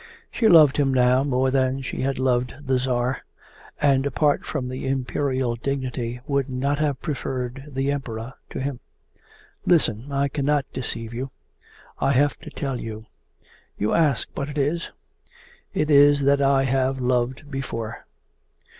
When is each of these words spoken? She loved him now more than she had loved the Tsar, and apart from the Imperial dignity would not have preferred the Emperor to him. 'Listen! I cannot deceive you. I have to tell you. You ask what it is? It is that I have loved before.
She 0.31 0.47
loved 0.47 0.77
him 0.77 0.91
now 0.91 1.23
more 1.23 1.51
than 1.51 1.83
she 1.83 2.01
had 2.01 2.17
loved 2.17 2.55
the 2.59 2.79
Tsar, 2.79 3.23
and 3.79 4.03
apart 4.07 4.43
from 4.47 4.67
the 4.67 4.87
Imperial 4.87 5.55
dignity 5.55 6.19
would 6.25 6.49
not 6.49 6.79
have 6.79 7.03
preferred 7.03 7.65
the 7.67 7.91
Emperor 7.91 8.33
to 8.49 8.59
him. 8.59 8.79
'Listen! 9.63 10.11
I 10.11 10.27
cannot 10.27 10.65
deceive 10.73 11.13
you. 11.13 11.29
I 11.99 12.13
have 12.13 12.35
to 12.39 12.49
tell 12.49 12.79
you. 12.79 13.03
You 13.77 13.93
ask 13.93 14.27
what 14.33 14.49
it 14.49 14.57
is? 14.57 14.89
It 15.71 15.91
is 15.91 16.21
that 16.23 16.41
I 16.41 16.63
have 16.63 16.99
loved 16.99 17.51
before. 17.51 18.05